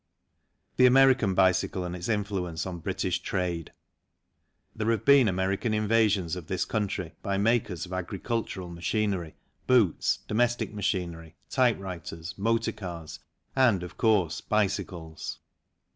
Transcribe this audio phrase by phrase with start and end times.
[0.77, 3.71] The American Bicycle and its Influence on British Trade.
[4.75, 9.35] There have been American invasions of this country by makers of agricultural machinery,
[9.67, 13.19] boots, domestic machinery, typewriters, motor cars,
[13.55, 15.37] and, of course, bicycles.